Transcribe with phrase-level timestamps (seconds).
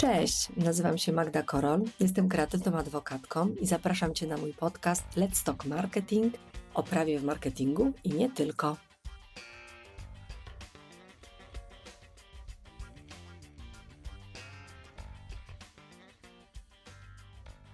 [0.00, 5.44] Cześć, nazywam się Magda Korol, jestem kreatywną adwokatką i zapraszam Cię na mój podcast Let's
[5.44, 6.34] Talk Marketing
[6.74, 8.76] o prawie w marketingu i nie tylko.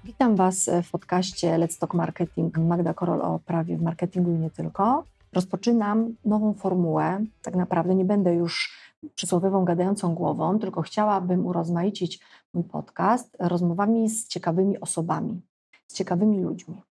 [0.05, 4.51] Witam Was w podcaście Let's Talk Marketing Magda Korol o prawie w marketingu i nie
[4.51, 5.05] tylko.
[5.33, 7.25] Rozpoczynam nową formułę.
[7.43, 12.21] Tak naprawdę nie będę już przysłowiową gadającą głową, tylko chciałabym urozmaicić
[12.55, 15.43] mój podcast rozmowami z ciekawymi osobami,
[15.87, 16.83] z ciekawymi ludźmi.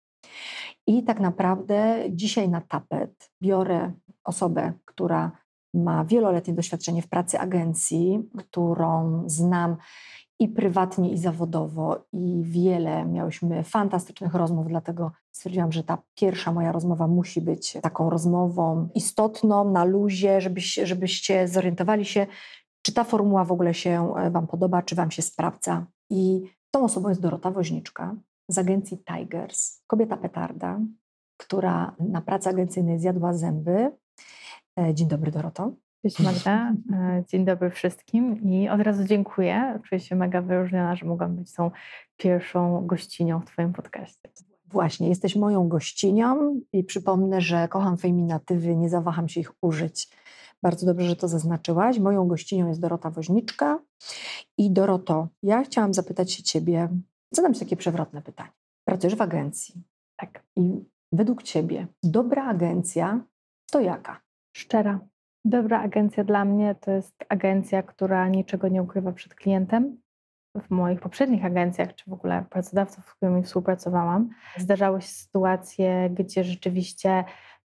[0.88, 3.92] I tak naprawdę dzisiaj na tapet biorę
[4.24, 5.32] osobę, która
[5.74, 9.78] ma wieloletnie doświadczenie w pracy agencji, którą znam
[10.40, 16.72] i prywatnie, i zawodowo, i wiele miałyśmy fantastycznych rozmów, dlatego stwierdziłam, że ta pierwsza moja
[16.72, 22.28] rozmowa musi być taką rozmową istotną, na luzie, żebyś, żebyście zorientowali się,
[22.82, 25.86] czy ta formuła w ogóle się e, Wam podoba, czy Wam się sprawdza.
[26.10, 28.16] I tą osobą jest Dorota Woźniczka
[28.48, 30.80] z agencji Tigers, kobieta petarda,
[31.38, 33.92] która na pracy agencyjnej zjadła zęby.
[34.80, 35.72] E, dzień dobry, Doroto.
[36.02, 39.80] Cześć Magda, e, dzień dobry wszystkim i od razu dziękuję.
[39.84, 41.72] Czuję się mega wyróżniona, że mogłam być tą
[42.18, 44.30] pierwszą gościnią w Twoim podcaście.
[44.76, 50.10] Właśnie, jesteś moją gościnią i przypomnę, że kocham feminatywy, nie zawaham się ich użyć.
[50.64, 52.00] Bardzo dobrze, że to zaznaczyłaś.
[52.00, 53.80] Moją gościnią jest Dorota Woźniczka.
[54.58, 56.90] I Doroto, ja chciałam zapytać się Ciebie,
[57.32, 58.50] zadam Ci takie przewrotne pytanie.
[58.88, 59.84] Pracujesz w agencji.
[60.16, 60.44] Tak.
[60.56, 63.26] I według Ciebie dobra agencja
[63.72, 64.22] to jaka?
[64.58, 65.00] Szczera.
[65.46, 69.98] Dobra agencja dla mnie to jest agencja, która niczego nie ukrywa przed klientem.
[70.64, 76.44] W moich poprzednich agencjach, czy w ogóle pracodawców, z którymi współpracowałam, zdarzały się sytuacje, gdzie
[76.44, 77.24] rzeczywiście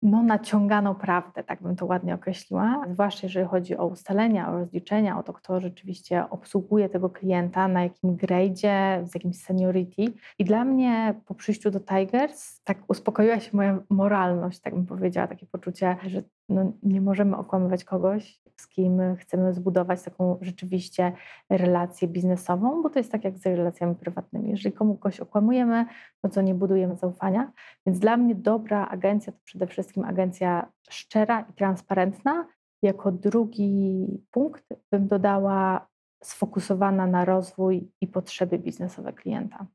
[0.03, 5.19] no, naciągano prawdę, tak bym to ładnie określiła, zwłaszcza jeżeli chodzi o ustalenia, o rozliczenia,
[5.19, 10.05] o to, kto rzeczywiście obsługuje tego klienta, na jakim grade'zie, z jakimś seniority.
[10.39, 15.27] I dla mnie po przyjściu do Tigers tak uspokoiła się moja moralność, tak bym powiedziała,
[15.27, 21.13] takie poczucie, że no, nie możemy okłamywać kogoś, z kim chcemy zbudować taką rzeczywiście
[21.51, 24.51] relację biznesową, bo to jest tak jak z relacjami prywatnymi.
[24.51, 25.87] Jeżeli komuś okłamujemy,
[26.25, 27.53] no to nie budujemy zaufania.
[27.87, 32.47] Więc dla mnie dobra agencja to przede wszystkim agencja szczera i transparentna.
[32.83, 35.89] Jako drugi punkt bym dodała
[36.25, 39.67] sfokusowana na rozwój i potrzeby biznesowe klienta.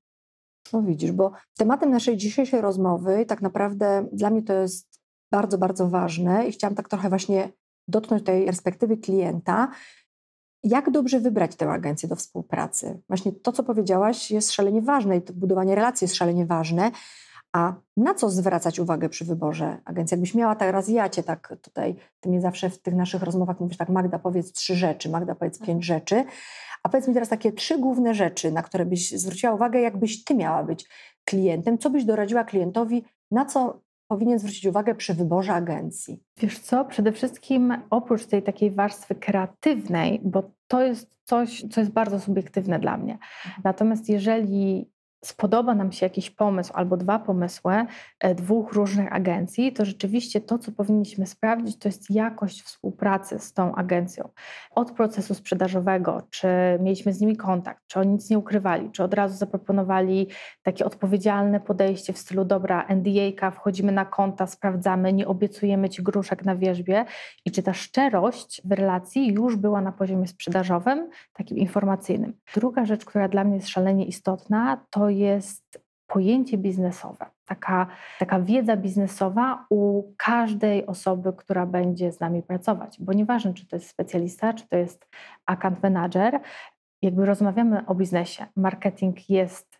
[0.74, 5.90] No widzisz, bo tematem naszej dzisiejszej rozmowy, tak naprawdę dla mnie to jest bardzo, bardzo
[5.90, 7.50] ważne i chciałam tak trochę właśnie
[7.88, 9.72] dotknąć tej perspektywy klienta.
[10.64, 13.02] Jak dobrze wybrać tę agencję do współpracy?
[13.08, 16.92] Właśnie to, co powiedziałaś, jest szalenie ważne i to budowanie relacji jest szalenie ważne.
[17.54, 20.16] A na co zwracać uwagę przy wyborze agencji?
[20.16, 23.78] Jakbyś miała teraz, ja cię tak tutaj, ty mnie zawsze w tych naszych rozmowach mówisz
[23.78, 25.84] tak, Magda powiedz trzy rzeczy, Magda powiedz pięć mhm.
[25.84, 26.24] rzeczy.
[26.84, 30.36] A powiedz mi teraz takie trzy główne rzeczy, na które byś zwróciła uwagę, jakbyś ty
[30.36, 30.90] miała być
[31.26, 36.24] klientem, co byś doradziła klientowi, na co powinien zwrócić uwagę przy wyborze agencji?
[36.38, 41.92] Wiesz co, przede wszystkim oprócz tej takiej warstwy kreatywnej, bo to jest coś, co jest
[41.92, 43.14] bardzo subiektywne dla mnie.
[43.14, 43.62] Mhm.
[43.64, 44.92] Natomiast jeżeli
[45.28, 47.86] spodoba nam się jakiś pomysł albo dwa pomysły
[48.20, 53.54] e, dwóch różnych agencji, to rzeczywiście to, co powinniśmy sprawdzić, to jest jakość współpracy z
[53.54, 54.30] tą agencją.
[54.72, 56.48] Od procesu sprzedażowego, czy
[56.80, 60.28] mieliśmy z nimi kontakt, czy oni nic nie ukrywali, czy od razu zaproponowali
[60.64, 66.46] takie odpowiedzialne podejście w stylu dobra, NDA, wchodzimy na konta, sprawdzamy, nie obiecujemy ci gruszek
[66.46, 67.06] na wierzbie
[67.46, 72.34] i czy ta szczerość w relacji już była na poziomie sprzedażowym, takim informacyjnym.
[72.54, 77.88] Druga rzecz, która dla mnie jest szalenie istotna, to jest pojęcie biznesowe, taka,
[78.20, 82.98] taka wiedza biznesowa u każdej osoby, która będzie z nami pracować.
[83.00, 85.08] Bo nieważne, czy to jest specjalista, czy to jest
[85.46, 86.40] account manager,
[87.02, 88.46] jakby rozmawiamy o biznesie.
[88.56, 89.80] Marketing jest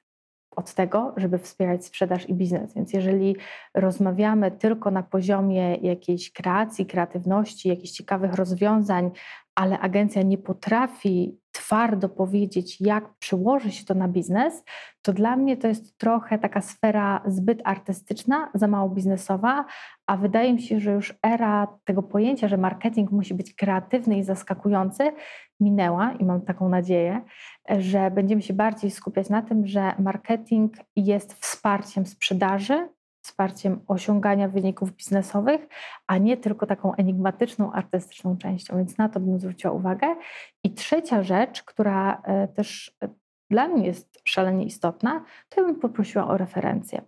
[0.56, 2.74] od tego, żeby wspierać sprzedaż i biznes.
[2.74, 3.36] Więc jeżeli
[3.74, 9.12] rozmawiamy tylko na poziomie jakiejś kreacji, kreatywności, jakichś ciekawych rozwiązań,
[9.56, 14.64] ale agencja nie potrafi twardo powiedzieć, jak przyłoży się to na biznes,
[15.02, 19.66] to dla mnie to jest trochę taka sfera zbyt artystyczna, za mało biznesowa,
[20.08, 24.24] a wydaje mi się, że już era tego pojęcia, że marketing musi być kreatywny i
[24.24, 25.12] zaskakujący,
[25.60, 27.22] minęła i mam taką nadzieję,
[27.70, 32.90] że będziemy się bardziej skupiać na tym, że marketing jest wsparciem sprzedaży,
[33.28, 35.68] wsparciem osiągania wyników biznesowych,
[36.08, 38.78] a nie tylko taką enigmatyczną, artystyczną częścią.
[38.78, 40.16] Więc na to bym zwróciła uwagę.
[40.64, 43.10] I trzecia rzecz, która e, też e,
[43.50, 47.02] dla mnie jest szalenie istotna, to ja bym poprosiła o referencję.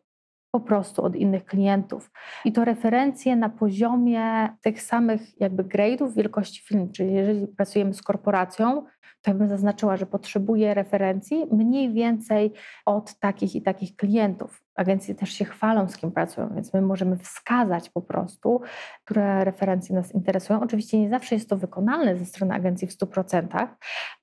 [0.52, 2.12] Po prostu od innych klientów.
[2.46, 6.88] I to referencje na poziomie tych samych jakby grade'ów wielkości firmy.
[6.94, 8.86] Czyli jeżeli pracujemy z korporacją,
[9.22, 12.54] to ja bym zaznaczyła, że potrzebuję referencji mniej więcej
[12.86, 14.64] od takich i takich klientów.
[14.76, 18.62] Agencje też się chwalą, z kim pracują, więc my możemy wskazać po prostu,
[19.06, 20.62] które referencje nas interesują.
[20.62, 23.68] Oczywiście nie zawsze jest to wykonalne ze strony agencji w 100%,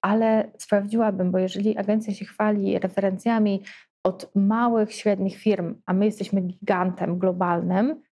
[0.02, 3.62] ale sprawdziłabym, bo jeżeli agencja się chwali referencjami
[4.04, 8.02] od małych, średnich firm, a my jesteśmy gigantem globalnym,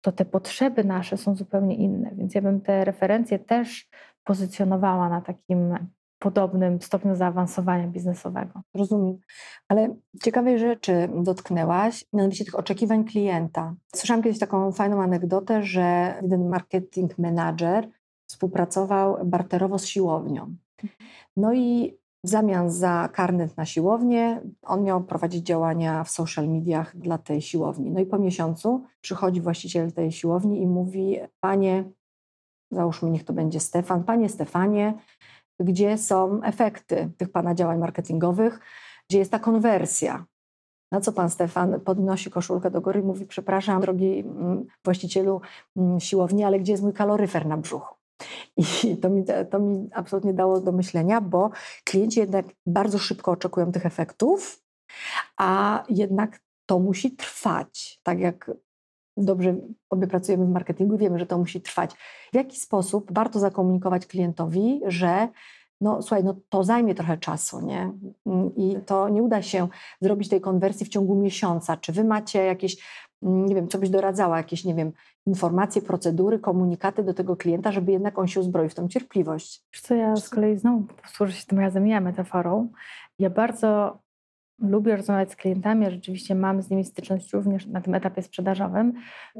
[0.00, 2.10] to te potrzeby nasze są zupełnie inne.
[2.14, 3.88] Więc ja bym te referencje też
[4.24, 5.78] pozycjonowała na takim
[6.20, 8.62] podobnym stopniu zaawansowania biznesowego.
[8.74, 9.18] Rozumiem.
[9.68, 13.74] Ale ciekawej rzeczy dotknęłaś, mianowicie tych oczekiwań klienta.
[13.96, 17.88] Słyszałam kiedyś taką fajną anegdotę, że jeden marketing manager
[18.30, 20.56] współpracował barterowo z siłownią.
[21.36, 26.96] No i w zamian za karnet na siłownię, on miał prowadzić działania w social mediach
[26.96, 27.90] dla tej siłowni.
[27.90, 31.84] No i po miesiącu przychodzi właściciel tej siłowni i mówi: Panie,
[32.70, 34.94] załóżmy, niech to będzie Stefan, Panie Stefanie,
[35.60, 38.60] gdzie są efekty tych Pana działań marketingowych,
[39.08, 40.24] gdzie jest ta konwersja?
[40.92, 45.40] Na co pan Stefan podnosi koszulkę do góry i mówi: Przepraszam, drogi mm, właścicielu
[45.76, 47.94] mm, siłowni, ale gdzie jest mój kaloryfer na brzuchu?
[48.84, 51.50] I to mi, to mi absolutnie dało do myślenia, bo
[51.84, 54.62] klienci jednak bardzo szybko oczekują tych efektów,
[55.36, 58.00] a jednak to musi trwać.
[58.02, 58.50] Tak jak
[59.16, 59.56] dobrze
[59.90, 61.94] obie pracujemy w marketingu, wiemy, że to musi trwać.
[62.32, 65.28] W jaki sposób warto zakomunikować klientowi, że
[65.80, 67.92] no słuchaj, no to zajmie trochę czasu, nie?
[68.56, 69.68] I to nie uda się
[70.00, 71.76] zrobić tej konwersji w ciągu miesiąca.
[71.76, 72.76] Czy wy macie jakieś
[73.22, 74.92] nie wiem, co byś doradzała, jakieś, nie wiem,
[75.26, 79.64] informacje, procedury, komunikaty do tego klienta, żeby jednak on się uzbroił w tą cierpliwość.
[79.72, 82.68] Wiesz co, ja z kolei znowu posłużę się tym razem ja metaforą.
[83.18, 83.98] Ja bardzo
[84.60, 88.92] lubię rozmawiać z klientami, rzeczywiście mam z nimi styczność również na tym etapie sprzedażowym.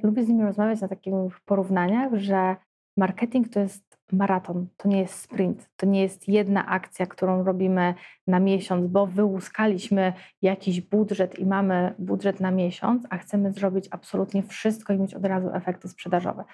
[0.03, 1.15] Lubię z nimi rozmawiać na takich
[1.45, 2.57] porównaniach, że
[2.97, 7.95] marketing to jest maraton, to nie jest sprint, to nie jest jedna akcja, którą robimy
[8.27, 10.13] na miesiąc, bo wyłuskaliśmy
[10.43, 15.25] jakiś budżet i mamy budżet na miesiąc, a chcemy zrobić absolutnie wszystko i mieć od
[15.25, 16.45] razu efekty sprzedażowe.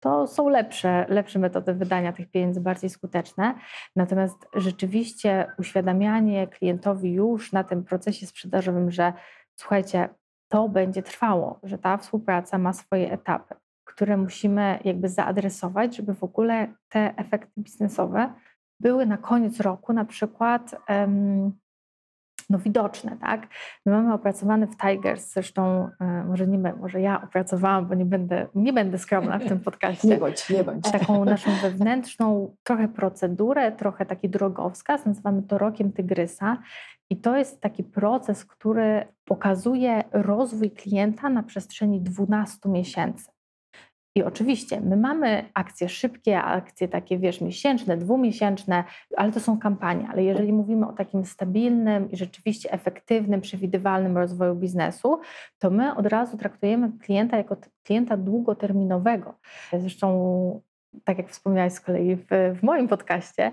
[0.00, 3.54] To są lepsze, lepsze metody wydania tych pieniędzy, bardziej skuteczne.
[3.96, 9.12] Natomiast rzeczywiście uświadamianie klientowi już na tym procesie sprzedażowym, że
[9.56, 10.08] słuchajcie,
[10.48, 13.54] to będzie trwało, że ta współpraca ma swoje etapy
[13.96, 18.34] które musimy jakby zaadresować, żeby w ogóle te efekty biznesowe
[18.80, 21.52] były na koniec roku na przykład um,
[22.50, 23.16] no, widoczne.
[23.20, 23.46] Tak?
[23.86, 28.46] My mamy opracowany w Tigers, zresztą e, może, nie, może ja opracowałam, bo nie będę,
[28.54, 30.08] nie będę skromna w tym podcaście.
[30.16, 30.90] Nie bądź, nie bądź.
[30.90, 36.58] Taką naszą wewnętrzną trochę procedurę, trochę taki drogowskaz, nazywamy to rokiem tygrysa.
[37.10, 43.35] I to jest taki proces, który pokazuje rozwój klienta na przestrzeni 12 miesięcy.
[44.16, 48.84] I oczywiście my mamy akcje szybkie, akcje takie, wiesz, miesięczne, dwumiesięczne,
[49.16, 50.08] ale to są kampanie.
[50.12, 55.20] Ale jeżeli mówimy o takim stabilnym i rzeczywiście efektywnym, przewidywalnym rozwoju biznesu,
[55.58, 59.34] to my od razu traktujemy klienta jako klienta długoterminowego.
[59.72, 60.60] Zresztą
[61.04, 63.52] tak jak wspomniałeś z kolei w, w, moim podcaście,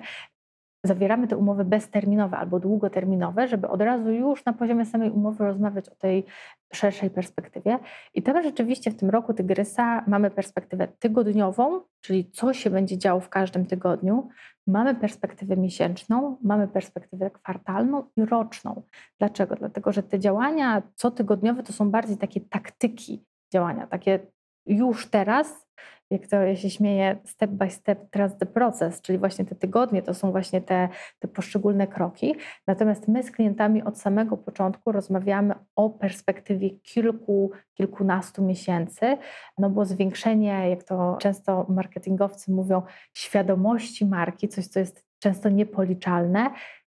[0.86, 5.90] zawieramy te umowy bezterminowe albo długoterminowe, żeby od razu już na poziomie samej umowy rozmawiać
[5.90, 6.26] o tej
[6.74, 7.80] szerszej perspektywie.
[8.14, 13.20] I teraz rzeczywiście w tym roku Tygrysa mamy perspektywę tygodniową, czyli co się będzie działo
[13.20, 14.30] w każdym tygodniu.
[14.68, 18.82] Mamy perspektywę miesięczną, mamy perspektywę kwartalną i roczną.
[19.20, 19.56] Dlaczego?
[19.56, 24.20] Dlatego, że te działania cotygodniowe to są bardziej takie taktyki działania, takie
[24.66, 25.63] już teraz
[26.10, 30.02] jak to ja się śmieję, step by step, trust the process, czyli właśnie te tygodnie
[30.02, 30.90] to są właśnie te,
[31.20, 32.36] te poszczególne kroki.
[32.68, 39.18] Natomiast my z klientami od samego początku rozmawiamy o perspektywie kilku, kilkunastu miesięcy,
[39.58, 42.82] no bo zwiększenie, jak to często marketingowcy mówią,
[43.14, 46.50] świadomości marki, coś, co jest często niepoliczalne,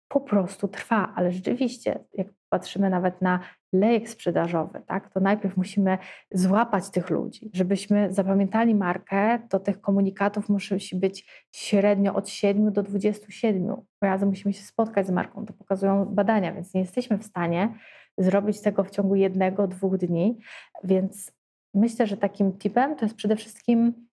[0.08, 3.40] po prostu trwa, ale rzeczywiście, jak patrzymy nawet na
[3.72, 5.98] lejek sprzedażowy, tak, to najpierw musimy
[6.32, 7.50] złapać tych ludzi.
[7.54, 14.52] Żebyśmy zapamiętali markę, to tych komunikatów musi być średnio od 7 do 27 razy musimy
[14.52, 15.46] się spotkać z marką.
[15.46, 17.74] To pokazują badania, więc nie jesteśmy w stanie
[18.18, 20.38] zrobić tego w ciągu jednego, dwóch dni.
[20.84, 21.32] Więc
[21.74, 24.06] myślę, że takim tipem to jest przede wszystkim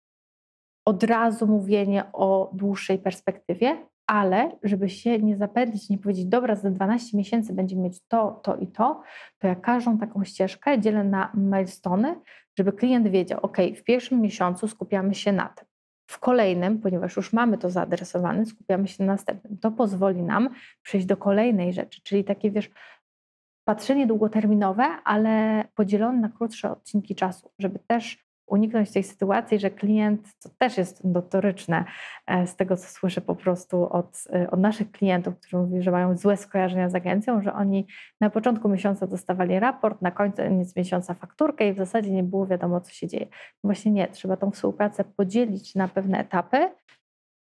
[0.86, 6.70] od razu mówienie o dłuższej perspektywie, ale żeby się nie zapędzić, nie powiedzieć, dobra, za
[6.70, 9.02] 12 miesięcy będziemy mieć to, to i to,
[9.38, 12.20] to ja każdą taką ścieżkę dzielę na milestony,
[12.58, 15.66] żeby klient wiedział, ok, w pierwszym miesiącu skupiamy się na tym.
[16.06, 19.58] W kolejnym, ponieważ już mamy to zaadresowane, skupiamy się na następnym.
[19.58, 20.48] To pozwoli nam
[20.82, 22.70] przejść do kolejnej rzeczy, czyli takie, wiesz,
[23.64, 30.28] patrzenie długoterminowe, ale podzielone na krótsze odcinki czasu, żeby też uniknąć tej sytuacji, że klient,
[30.42, 31.84] to też jest notoryczne
[32.26, 35.90] e, z tego, co słyszę po prostu od, e, od naszych klientów, którzy mówili, że
[35.90, 37.86] mają złe skojarzenia z agencją, że oni
[38.20, 42.80] na początku miesiąca dostawali raport, na koniec miesiąca fakturkę i w zasadzie nie było wiadomo,
[42.80, 43.26] co się dzieje.
[43.64, 46.70] Właśnie nie, trzeba tą współpracę podzielić na pewne etapy,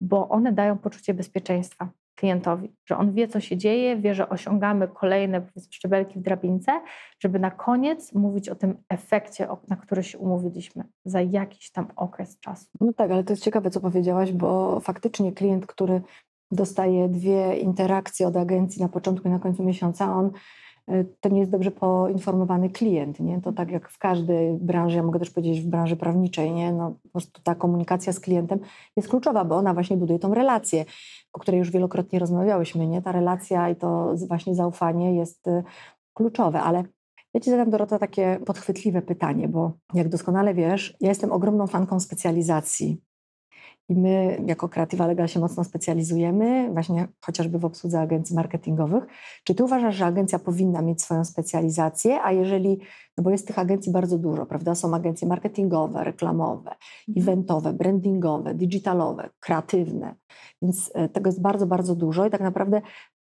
[0.01, 1.89] bo one dają poczucie bezpieczeństwa
[2.19, 6.81] klientowi, że on wie, co się dzieje, wie, że osiągamy kolejne szczebelki w drabince,
[7.21, 12.41] żeby na koniec mówić o tym efekcie, na który się umówiliśmy za jakiś tam okres
[12.41, 12.67] czasu.
[12.81, 16.03] No tak, ale to jest ciekawe, co powiedziałaś, bo faktycznie klient, który
[16.51, 20.31] dostaje dwie interakcje od agencji na początku i na końcu miesiąca, on
[21.21, 23.41] to nie jest dobrze poinformowany klient, nie?
[23.41, 26.73] To tak jak w każdej branży, ja mogę też powiedzieć w branży prawniczej, nie?
[26.73, 28.59] No, po prostu ta komunikacja z klientem
[28.97, 30.85] jest kluczowa, bo ona właśnie buduje tą relację
[31.33, 33.03] o której już wielokrotnie rozmawiałyśmy, nie?
[33.03, 35.63] Ta relacja i to właśnie zaufanie jest y,
[36.15, 36.85] kluczowe, ale
[37.35, 42.01] ja Ci zadam, Dorota, takie podchwytliwe pytanie, bo jak doskonale wiesz, ja jestem ogromną fanką
[42.01, 43.01] specjalizacji.
[43.89, 49.05] I my jako Creative Legal się mocno specjalizujemy, właśnie chociażby w obsłudze agencji marketingowych.
[49.45, 52.23] Czy Ty uważasz, że agencja powinna mieć swoją specjalizację?
[52.23, 52.79] A jeżeli,
[53.17, 54.75] no bo jest tych agencji bardzo dużo, prawda?
[54.75, 57.29] Są agencje marketingowe, reklamowe, mhm.
[57.29, 60.15] eventowe, brandingowe, digitalowe, kreatywne.
[60.63, 62.83] Więc e, tego jest bardzo, bardzo dużo i tak naprawdę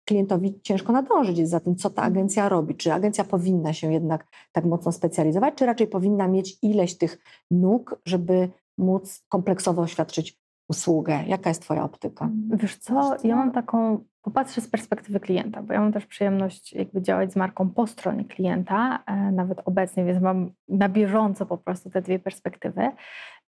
[0.05, 2.13] klientowi ciężko nadążyć za tym, co ta mhm.
[2.13, 2.75] agencja robi.
[2.75, 7.19] Czy agencja powinna się jednak tak mocno specjalizować, czy raczej powinna mieć ileś tych
[7.51, 11.25] nóg, żeby móc kompleksowo świadczyć usługę?
[11.27, 12.31] Jaka jest Twoja optyka?
[12.51, 17.03] Wiesz co, ja mam taką, popatrzę z perspektywy klienta, bo ja mam też przyjemność jakby
[17.03, 21.91] działać z marką po stronie klienta, e, nawet obecnie, więc mam na bieżąco po prostu
[21.91, 22.91] te dwie perspektywy.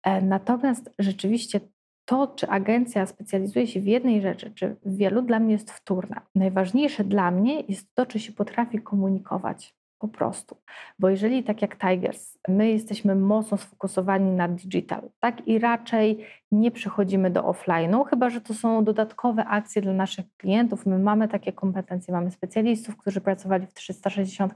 [0.04, 1.60] E, natomiast rzeczywiście
[2.06, 6.22] to, czy agencja specjalizuje się w jednej rzeczy, czy w wielu, dla mnie jest wtórne.
[6.36, 10.58] Najważniejsze dla mnie jest to, czy się potrafi komunikować po prostu.
[11.00, 16.72] Bo jeżeli tak jak Tigers, my jesteśmy mocno sfokusowani na digital, tak i raczej nie
[16.72, 20.86] przechodzimy do offline'u, chyba że to są dodatkowe akcje dla naszych klientów.
[20.86, 24.54] My mamy takie kompetencje, mamy specjalistów, którzy pracowali w 360,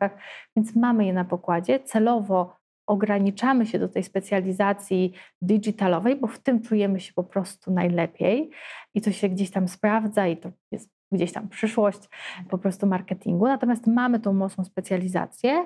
[0.55, 1.79] więc mamy je na pokładzie.
[1.79, 8.49] Celowo ograniczamy się do tej specjalizacji digitalowej, bo w tym czujemy się po prostu najlepiej
[8.93, 12.09] i to się gdzieś tam sprawdza i to jest gdzieś tam przyszłość
[12.49, 13.47] po prostu marketingu.
[13.47, 15.65] Natomiast mamy tą mocną specjalizację,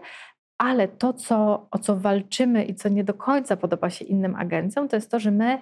[0.58, 4.88] ale to, co, o co walczymy i co nie do końca podoba się innym agencjom,
[4.88, 5.60] to jest to, że my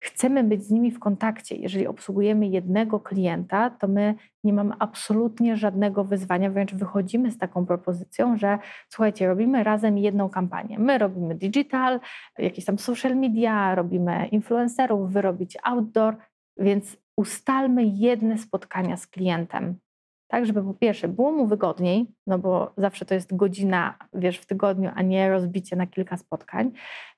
[0.00, 1.56] chcemy być z nimi w kontakcie.
[1.56, 4.14] Jeżeli obsługujemy jednego klienta, to my
[4.44, 10.28] nie mamy absolutnie żadnego wyzwania, wręcz wychodzimy z taką propozycją, że słuchajcie, robimy razem jedną
[10.28, 10.78] kampanię.
[10.78, 12.00] My robimy digital,
[12.38, 16.16] jakieś tam social media, robimy influencerów, wy robicie outdoor,
[16.56, 19.78] więc ustalmy jedne spotkania z klientem.
[20.28, 24.46] Tak, żeby po pierwsze było mu wygodniej, no bo zawsze to jest godzina, wiesz, w
[24.46, 26.72] tygodniu, a nie rozbicie na kilka spotkań.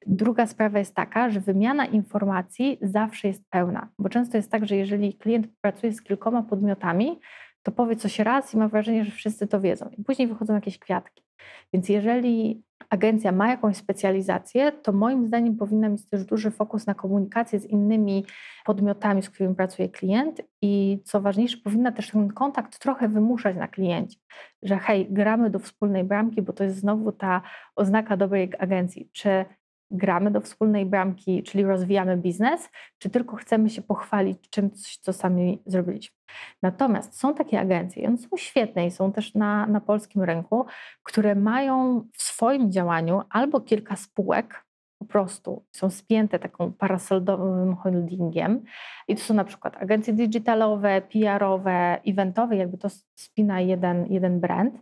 [0.06, 4.76] Druga sprawa jest taka, że wymiana informacji zawsze jest pełna, bo często jest tak, że
[4.76, 7.20] jeżeli klient pracuje z kilkoma podmiotami,
[7.62, 9.88] to powie coś raz i ma wrażenie, że wszyscy to wiedzą.
[9.98, 11.27] I później wychodzą jakieś kwiatki.
[11.72, 16.94] Więc jeżeli agencja ma jakąś specjalizację, to moim zdaniem powinna mieć też duży fokus na
[16.94, 18.24] komunikację z innymi
[18.64, 23.68] podmiotami, z którymi pracuje klient i co ważniejsze, powinna też ten kontakt trochę wymuszać na
[23.68, 24.18] kliencie,
[24.62, 27.42] że hej, gramy do wspólnej bramki, bo to jest znowu ta
[27.76, 29.10] oznaka dobrej agencji.
[29.12, 29.44] Czy
[29.90, 32.68] gramy do wspólnej bramki, czyli rozwijamy biznes,
[32.98, 36.16] czy tylko chcemy się pochwalić czymś, co sami zrobiliśmy.
[36.62, 40.66] Natomiast są takie agencje, i one są świetne i są też na, na polskim rynku,
[41.02, 44.67] które mają w swoim działaniu albo kilka spółek,
[44.98, 48.64] po prostu są spięte taką parasoldowym holdingiem
[49.08, 52.88] i to są na przykład agencje digitalowe, PR-owe, eventowe, jakby to
[53.18, 54.74] spina jeden, jeden brand,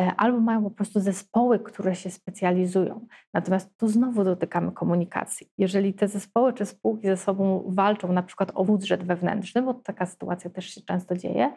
[0.00, 3.06] e, albo mają po prostu zespoły, które się specjalizują.
[3.34, 5.50] Natomiast tu znowu dotykamy komunikacji.
[5.58, 10.06] Jeżeli te zespoły czy spółki ze sobą walczą na przykład o budżet wewnętrzny, bo taka
[10.06, 11.52] sytuacja też się często dzieje,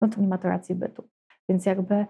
[0.00, 1.08] no to nie ma to racji bytu.
[1.48, 2.06] Więc jakby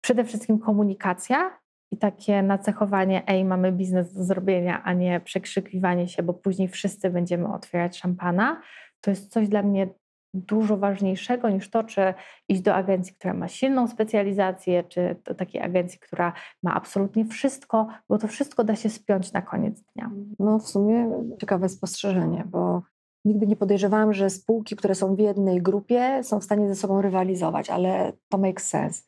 [0.00, 1.58] przede wszystkim komunikacja,
[1.92, 7.10] i takie nacechowanie, ej, mamy biznes do zrobienia, a nie przekrzykiwanie się, bo później wszyscy
[7.10, 8.60] będziemy otwierać szampana,
[9.00, 9.88] to jest coś dla mnie
[10.34, 12.14] dużo ważniejszego niż to, czy
[12.48, 17.86] iść do agencji, która ma silną specjalizację, czy do takiej agencji, która ma absolutnie wszystko,
[18.08, 20.10] bo to wszystko da się spiąć na koniec dnia.
[20.38, 22.82] No w sumie ciekawe spostrzeżenie, bo
[23.24, 27.02] nigdy nie podejrzewałam, że spółki, które są w jednej grupie, są w stanie ze sobą
[27.02, 29.02] rywalizować, ale to makes sense.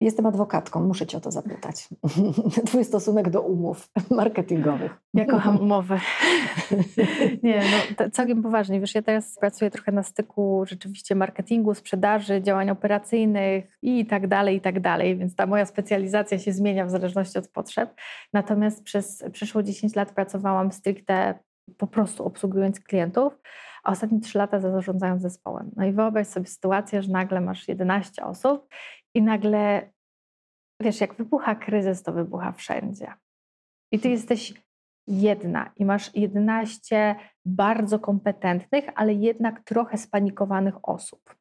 [0.00, 1.88] Jestem adwokatką, muszę Cię o to zapytać.
[2.66, 5.00] Twój stosunek do umów marketingowych.
[5.14, 6.00] Ja kocham umowy.
[7.42, 7.62] Nie,
[7.98, 8.80] no całkiem poważnie.
[8.80, 14.56] Wiesz, ja teraz pracuję trochę na styku rzeczywiście marketingu, sprzedaży, działań operacyjnych i tak dalej,
[14.56, 17.94] i tak dalej, więc ta moja specjalizacja się zmienia w zależności od potrzeb.
[18.32, 21.38] Natomiast przez przeszło 10 lat pracowałam stricte
[21.78, 23.38] po prostu obsługując klientów,
[23.84, 25.70] a ostatnie 3 lata zarządzając zespołem.
[25.76, 28.68] No i wyobraź sobie sytuację, że nagle masz 11 osób
[29.16, 29.92] i nagle,
[30.82, 33.12] wiesz, jak wybucha kryzys, to wybucha wszędzie.
[33.92, 34.54] I ty jesteś
[35.06, 41.36] jedna i masz 11 bardzo kompetentnych, ale jednak trochę spanikowanych osób.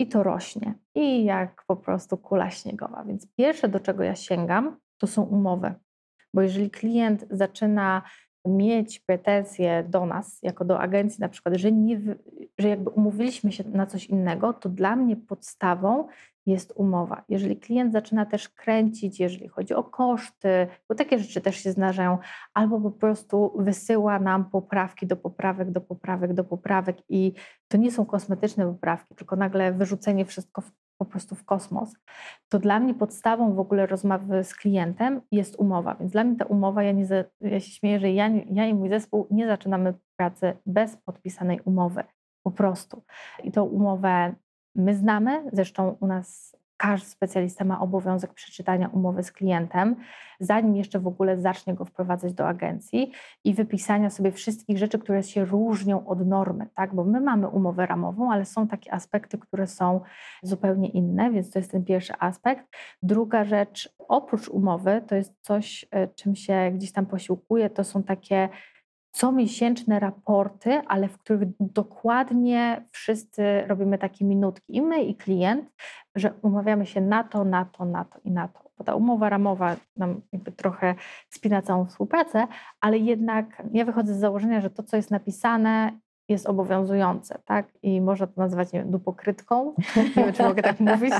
[0.00, 0.74] I to rośnie.
[0.94, 3.04] I jak po prostu kula śniegowa.
[3.04, 5.74] Więc pierwsze, do czego ja sięgam, to są umowy.
[6.34, 8.02] Bo jeżeli klient zaczyna
[8.44, 12.00] mieć pretensje do nas, jako do agencji na przykład, że, nie,
[12.58, 16.08] że jakby umówiliśmy się na coś innego, to dla mnie podstawą
[16.46, 17.24] jest umowa.
[17.28, 22.18] Jeżeli klient zaczyna też kręcić, jeżeli chodzi o koszty, bo takie rzeczy też się zdarzają,
[22.54, 27.32] albo po prostu wysyła nam poprawki do poprawek, do poprawek, do poprawek i
[27.68, 31.96] to nie są kosmetyczne poprawki, tylko nagle wyrzucenie wszystko w, po prostu w kosmos,
[32.48, 35.94] to dla mnie podstawą w ogóle rozmowy z klientem jest umowa.
[35.94, 37.06] Więc dla mnie ta umowa, ja, nie,
[37.40, 42.04] ja się śmieję, że ja, ja i mój zespół nie zaczynamy pracy bez podpisanej umowy.
[42.42, 43.02] Po prostu.
[43.44, 44.34] I tą umowę
[44.74, 49.96] My znamy, zresztą u nas każdy specjalista ma obowiązek przeczytania umowy z klientem,
[50.40, 53.12] zanim jeszcze w ogóle zacznie go wprowadzać do agencji
[53.44, 56.94] i wypisania sobie wszystkich rzeczy, które się różnią od normy, tak?
[56.94, 60.00] Bo my mamy umowę ramową, ale są takie aspekty, które są
[60.42, 62.66] zupełnie inne, więc to jest ten pierwszy aspekt.
[63.02, 68.02] Druga rzecz, oprócz umowy, to jest coś, e, czym się gdzieś tam posiłkuję, to są
[68.02, 68.48] takie
[69.12, 75.70] comiesięczne raporty, ale w których dokładnie wszyscy robimy takie minutki, i my, i klient,
[76.14, 78.70] że umawiamy się na to, na to, na to i na to.
[78.78, 80.94] Bo ta umowa ramowa nam jakby trochę
[81.30, 82.46] spina całą współpracę,
[82.80, 85.92] ale jednak ja wychodzę z założenia, że to, co jest napisane,
[86.30, 87.66] jest obowiązujące, tak?
[87.82, 89.74] I można to nazwać nie wiem, dupokrytką.
[90.16, 91.14] Nie wiem, czy mogę tak mówić.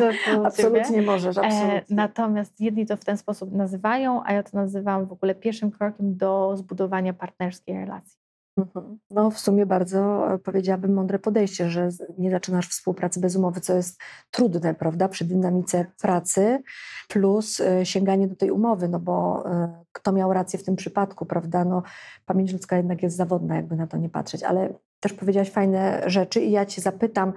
[0.45, 1.97] Absolutnie możesz, e, absolutnie.
[1.97, 6.17] natomiast jedni to w ten sposób nazywają, a ja to nazywam w ogóle pierwszym krokiem
[6.17, 8.21] do zbudowania partnerskiej relacji.
[8.59, 8.99] Mhm.
[9.11, 11.89] No, w sumie bardzo e, powiedziałabym mądre podejście, że
[12.19, 16.63] nie zaczynasz współpracy bez umowy, co jest trudne, prawda, przy dynamice pracy,
[17.09, 19.45] plus e, sięganie do tej umowy, no bo
[19.93, 21.65] kto miał rację w tym przypadku, prawda?
[21.65, 21.83] No,
[22.27, 26.41] pamięć ludzka jednak jest zawodna, jakby na to nie patrzeć, ale też powiedziałaś fajne rzeczy
[26.41, 27.33] i ja Cię zapytam,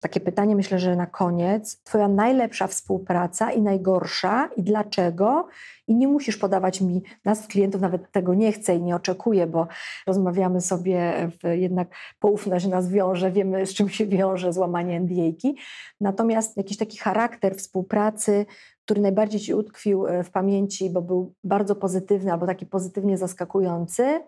[0.00, 1.82] takie pytanie myślę, że na koniec.
[1.82, 5.48] Twoja najlepsza współpraca i najgorsza i dlaczego?
[5.86, 9.66] I nie musisz podawać mi nazw klientów, nawet tego nie chcę i nie oczekuję, bo
[10.06, 15.56] rozmawiamy sobie, jednak poufność nas wiąże, wiemy z czym się wiąże złamanie NDA-ki.
[16.00, 18.46] Natomiast jakiś taki charakter współpracy,
[18.84, 24.20] który najbardziej Ci utkwił e, w pamięci, bo był bardzo pozytywny albo taki pozytywnie zaskakujący,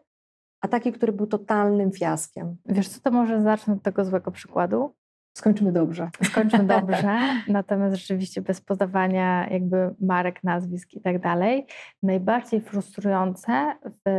[0.61, 2.57] a taki, który był totalnym fiaskiem.
[2.66, 4.94] Wiesz co, to może zacznę od tego złego przykładu.
[5.37, 6.11] Skończymy dobrze.
[6.23, 7.18] Skończymy dobrze,
[7.49, 11.66] natomiast rzeczywiście bez podawania jakby marek, nazwisk i tak dalej.
[12.03, 14.11] Najbardziej frustrujące w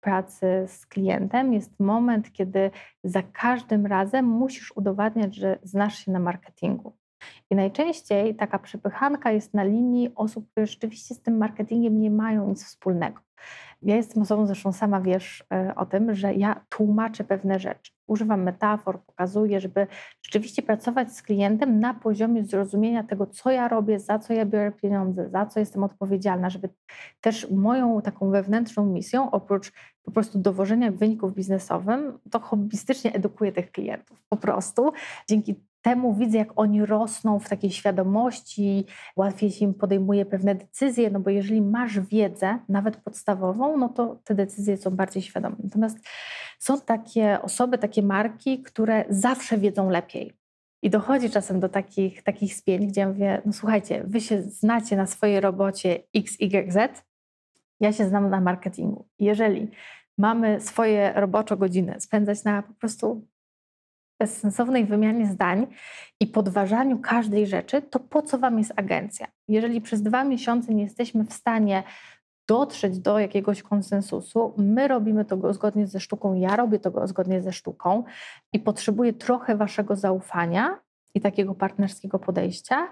[0.00, 2.70] pracy z klientem jest moment, kiedy
[3.04, 6.96] za każdym razem musisz udowadniać, że znasz się na marketingu.
[7.50, 12.48] I najczęściej taka przepychanka jest na linii osób, które rzeczywiście z tym marketingiem nie mają
[12.48, 13.20] nic wspólnego.
[13.82, 17.92] Ja jestem osobą, zresztą sama wiesz e, o tym, że ja tłumaczę pewne rzeczy.
[18.06, 19.86] Używam metafor, pokazuję, żeby
[20.22, 24.72] rzeczywiście pracować z klientem na poziomie zrozumienia tego, co ja robię, za co ja biorę
[24.72, 26.68] pieniądze, za co jestem odpowiedzialna, żeby
[27.20, 33.72] też moją taką wewnętrzną misją, oprócz po prostu dowożenia wyników biznesowym, to hobbystycznie edukuję tych
[33.72, 34.22] klientów.
[34.28, 34.92] Po prostu
[35.28, 35.54] dzięki
[35.86, 38.84] temu widzę, jak oni rosną w takiej świadomości,
[39.16, 44.18] łatwiej się im podejmuje pewne decyzje, no bo jeżeli masz wiedzę, nawet podstawową, no to
[44.24, 45.56] te decyzje są bardziej świadome.
[45.64, 45.98] Natomiast
[46.58, 50.32] są takie osoby, takie marki, które zawsze wiedzą lepiej.
[50.82, 54.96] I dochodzi czasem do takich, takich spięć, gdzie ja mówię, no słuchajcie, wy się znacie
[54.96, 57.04] na swojej robocie X, Y, Z,
[57.80, 59.08] ja się znam na marketingu.
[59.18, 59.70] Jeżeli
[60.18, 63.26] mamy swoje robocze godziny spędzać na po prostu
[64.18, 65.66] bezsensownej wymianie zdań
[66.20, 69.26] i podważaniu każdej rzeczy, to po co Wam jest agencja?
[69.48, 71.82] Jeżeli przez dwa miesiące nie jesteśmy w stanie
[72.48, 77.52] dotrzeć do jakiegoś konsensusu, my robimy to zgodnie ze sztuką, ja robię to zgodnie ze
[77.52, 78.04] sztuką
[78.52, 80.78] i potrzebuję trochę Waszego zaufania
[81.14, 82.88] i takiego partnerskiego podejścia,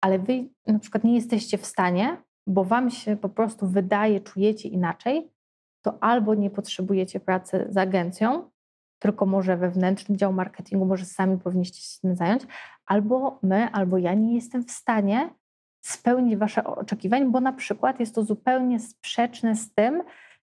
[0.00, 4.68] ale Wy na przykład nie jesteście w stanie, bo Wam się po prostu wydaje, czujecie
[4.68, 5.30] inaczej,
[5.82, 8.50] to albo nie potrzebujecie pracy z agencją,
[8.98, 12.42] tylko może wewnętrzny dział marketingu, może sami powinniście się tym zająć,
[12.86, 15.30] albo my, albo ja nie jestem w stanie
[15.80, 20.02] spełnić Wasze oczekiwań, bo na przykład jest to zupełnie sprzeczne z tym,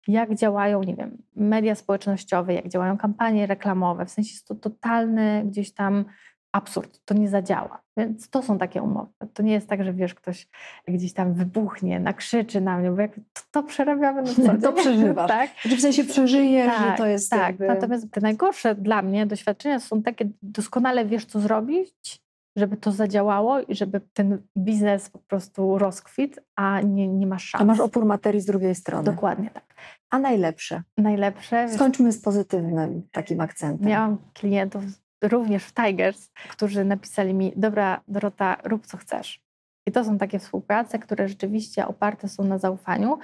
[0.09, 4.07] jak działają, nie wiem, media społecznościowe, jak działają kampanie reklamowe.
[4.07, 6.05] W sensie jest to totalny gdzieś tam
[6.53, 7.83] absurd, to nie zadziała.
[7.97, 9.11] Więc to są takie umowy.
[9.35, 10.49] To nie jest tak, że wiesz, ktoś
[10.89, 14.59] gdzieś tam wybuchnie, nakrzyczy na mnie, bo jak to, to przerabiamy na co.
[14.63, 15.29] To przeżywasz.
[15.39, 15.51] tak?
[15.63, 17.41] Znaczy w sensie przeżyjesz, że Tak, to jest tak.
[17.41, 17.67] jakby...
[17.67, 22.23] Natomiast te najgorsze dla mnie doświadczenia są takie, doskonale wiesz, co zrobić,
[22.57, 27.63] żeby to zadziałało i żeby ten biznes po prostu rozkwit, a nie, nie masz szans.
[27.63, 29.05] A masz opór materii z drugiej strony.
[29.05, 29.75] Dokładnie tak.
[30.11, 30.83] A najlepsze?
[30.99, 31.69] Najlepsze.
[31.69, 33.89] Skończmy z pozytywnym takim akcentem.
[33.89, 34.83] Miałam klientów
[35.23, 39.43] również w Tigers, którzy napisali mi: Dobra, Dorota, rób co chcesz.
[39.87, 43.19] I to są takie współprace, które rzeczywiście oparte są na zaufaniu.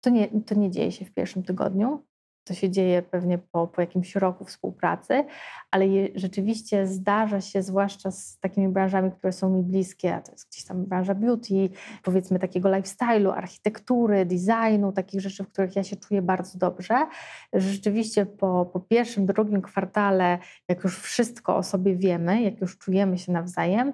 [0.00, 2.04] To nie, to nie dzieje się w pierwszym tygodniu.
[2.44, 5.24] To się dzieje pewnie po, po jakimś roku współpracy,
[5.70, 10.48] ale je, rzeczywiście zdarza się, zwłaszcza z takimi branżami, które są mi bliskie, to jest
[10.50, 11.70] gdzieś tam branża beauty,
[12.02, 17.06] powiedzmy takiego lifestyle'u, architektury, designu, takich rzeczy, w których ja się czuję bardzo dobrze.
[17.52, 23.18] Rzeczywiście po, po pierwszym, drugim kwartale, jak już wszystko o sobie wiemy, jak już czujemy
[23.18, 23.92] się nawzajem,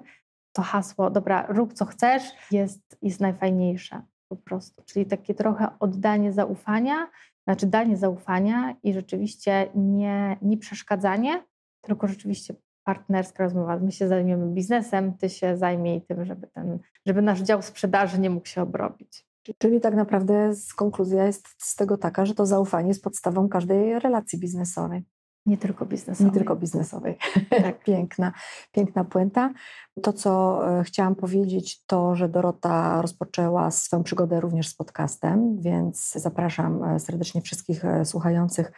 [0.53, 4.83] to hasło, dobra, rób co chcesz, jest, jest najfajniejsze po prostu.
[4.85, 7.07] Czyli takie trochę oddanie zaufania,
[7.43, 11.43] znaczy danie zaufania i rzeczywiście nie, nie przeszkadzanie,
[11.81, 13.79] tylko rzeczywiście partnerska rozmowa.
[13.79, 18.29] My się zajmiemy biznesem, ty się zajmij tym, żeby, ten, żeby nasz dział sprzedaży nie
[18.29, 19.25] mógł się obrobić.
[19.57, 24.39] Czyli tak naprawdę konkluzja jest z tego taka, że to zaufanie jest podstawą każdej relacji
[24.39, 25.03] biznesowej,
[25.45, 26.31] Nie tylko biznesowej.
[26.31, 27.17] nie tylko biznesowej.
[27.49, 27.83] Tak.
[27.85, 28.31] piękna,
[28.71, 29.53] piękna puenta.
[30.01, 36.11] To, co e, chciałam powiedzieć, to, że Dorota rozpoczęła swoją przygodę również z podcastem, więc
[36.11, 38.71] zapraszam e, serdecznie wszystkich e, słuchających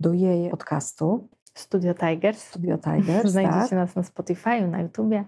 [0.00, 2.42] do jej podcastu Studio Tigers.
[2.42, 3.30] Studio Tigers.
[3.32, 3.72] Znajdziecie tak?
[3.72, 5.24] nas na Spotify, na YouTubie.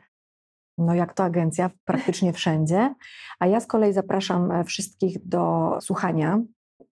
[0.79, 2.94] No jak to agencja, praktycznie wszędzie.
[3.38, 6.40] A ja z kolei zapraszam wszystkich do słuchania.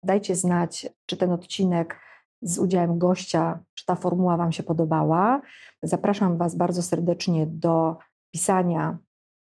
[0.03, 2.01] Dajcie znać, czy ten odcinek
[2.47, 5.41] z udziałem gościa, czy ta formuła Wam się podobała.
[5.83, 7.97] Zapraszam Was bardzo serdecznie do
[8.31, 8.99] pisania,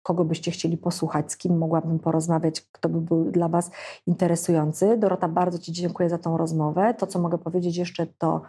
[0.03, 3.71] kogo byście chcieli posłuchać, z kim mogłabym porozmawiać, kto by był dla Was
[4.07, 4.97] interesujący.
[4.97, 6.93] Dorota, bardzo Ci dziękuję za tą rozmowę.
[6.93, 8.41] To, co mogę powiedzieć jeszcze, to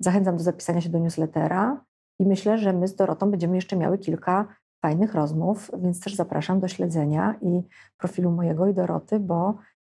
[0.00, 1.84] zachęcam do zapisania się do newslettera
[2.18, 4.46] i myślę, że my z Dorotą będziemy jeszcze miały kilka
[4.82, 7.62] fajnych rozmów, więc też zapraszam do śledzenia i
[7.98, 9.54] profilu mojego i Doroty, bo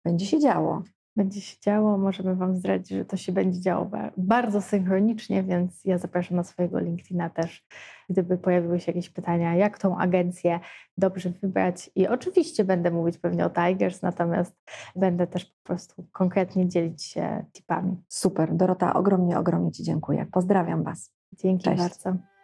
[0.05, 0.83] będzie się działo.
[1.17, 5.85] Będzie się działo, możemy Wam zdradzić, że to się będzie działo ba- bardzo synchronicznie, więc
[5.85, 7.67] ja zapraszam na swojego LinkedIna też,
[8.11, 10.61] gdyby pojawiły się jakieś pytania, jak tą agencję
[10.99, 11.91] dobrze wybrać.
[11.95, 14.57] I oczywiście będę mówić pewnie o Tigers, natomiast
[14.97, 17.97] będę też po prostu konkretnie dzielić się tipami.
[18.09, 18.55] Super.
[18.55, 20.27] Dorota, ogromnie, ogromnie Ci dziękuję.
[20.33, 21.13] Pozdrawiam Was.
[21.33, 21.79] Dzięki Cześć.
[21.79, 22.36] bardzo.